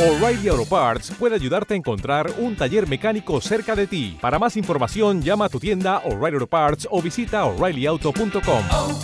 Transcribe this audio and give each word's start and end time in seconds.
O'Reilly 0.00 0.48
Auto 0.48 0.64
Parts 0.64 1.10
puede 1.18 1.34
ayudarte 1.34 1.74
a 1.74 1.76
encontrar 1.76 2.32
un 2.38 2.56
taller 2.56 2.88
mecánico 2.88 3.38
cerca 3.42 3.76
de 3.76 3.86
ti. 3.86 4.16
Para 4.18 4.38
más 4.38 4.56
información, 4.56 5.20
llama 5.20 5.44
a 5.44 5.48
tu 5.50 5.60
tienda 5.60 5.98
O'Reilly 6.06 6.36
Auto 6.36 6.46
Parts 6.46 6.88
o 6.90 7.02
visita 7.02 7.44
oreillyauto.com. 7.44 8.64
oh, 8.70 8.98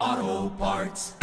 oh, 0.00 0.52
Parts. 0.58 1.14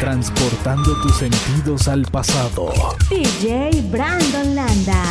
Transportando 0.00 1.00
tus 1.00 1.16
sentidos 1.16 1.88
al 1.88 2.02
pasado. 2.02 2.74
DJ 3.08 3.70
Brandon 3.90 4.54
Landa. 4.54 5.02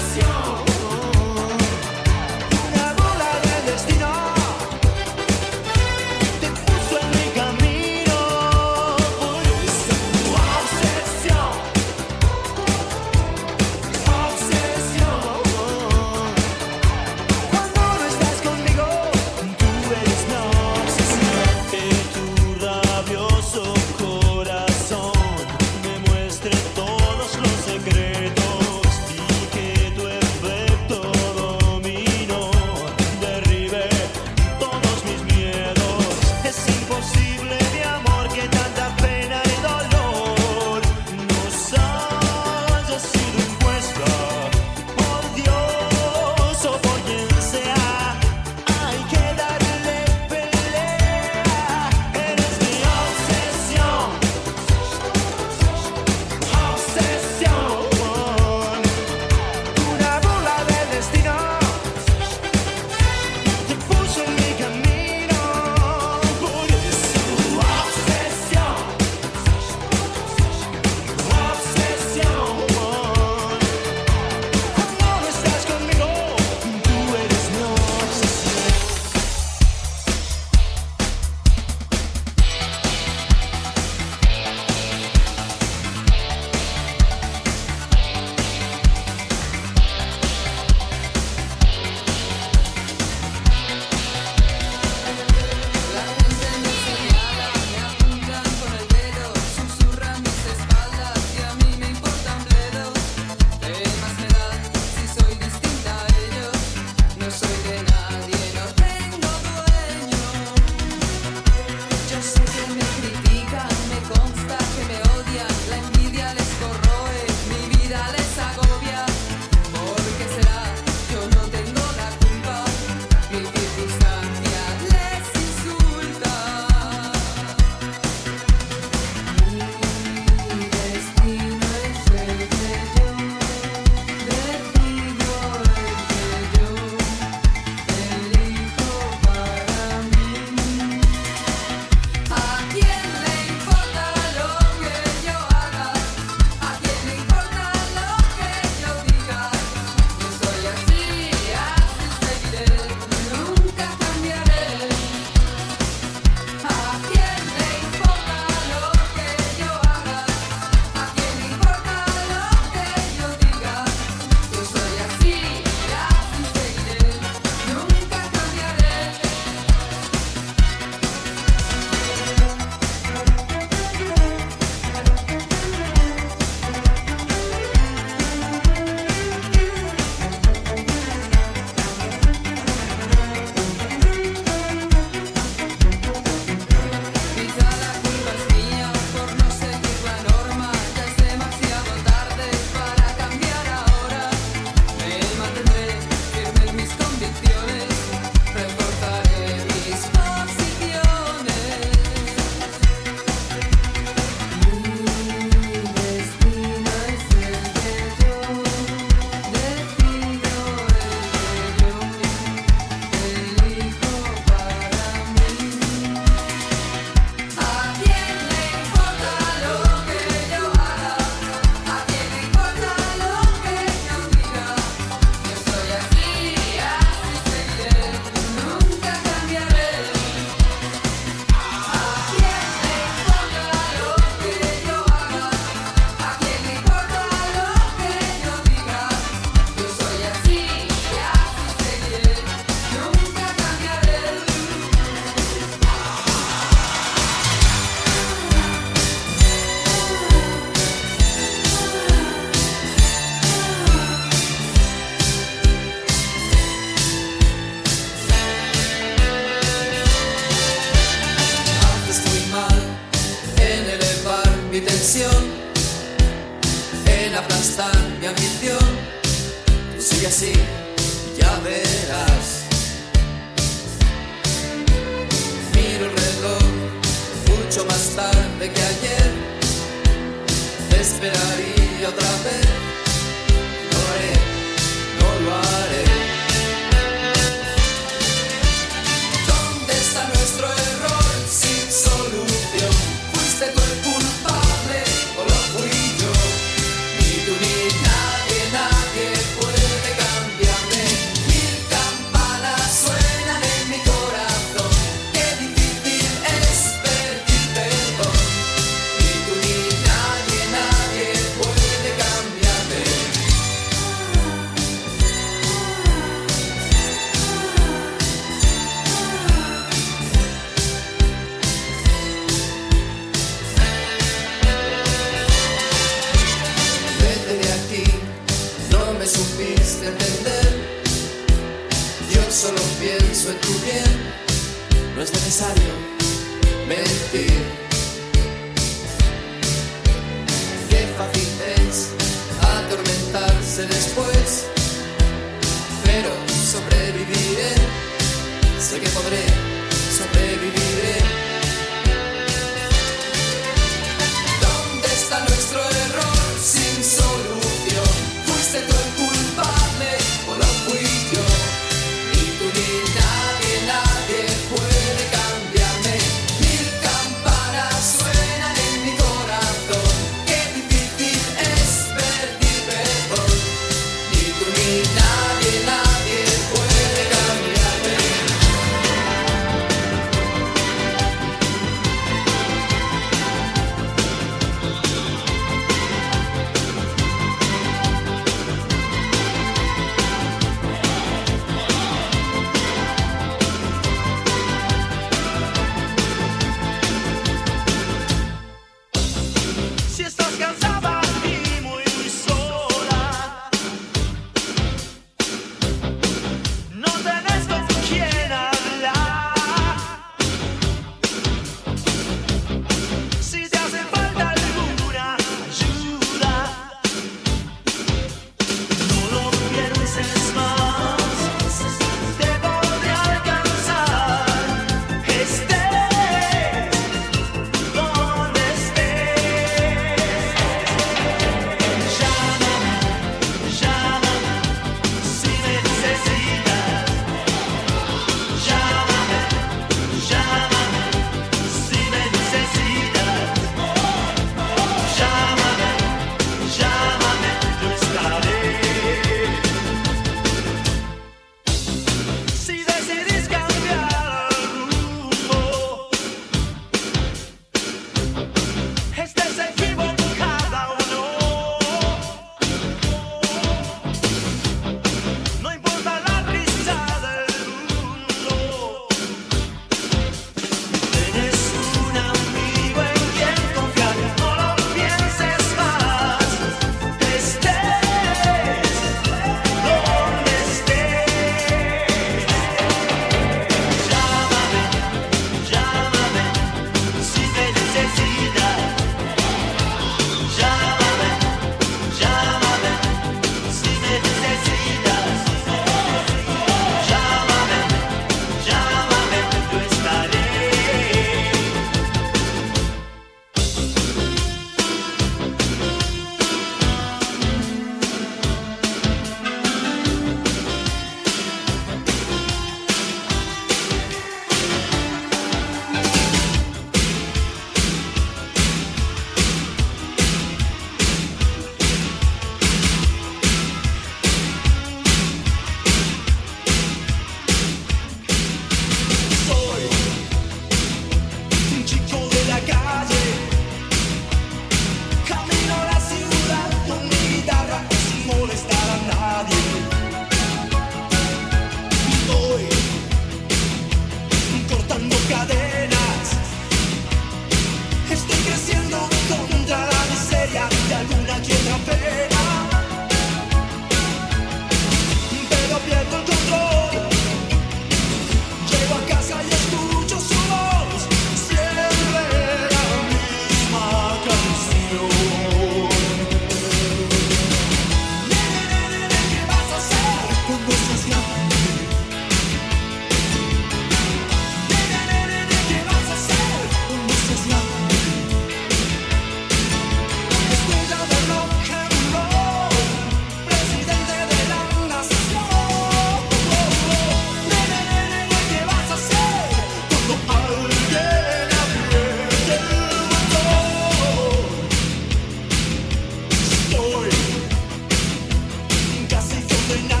another 599.73 599.87
night. 599.87 600.00